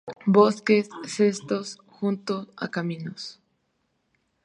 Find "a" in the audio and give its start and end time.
2.63-2.65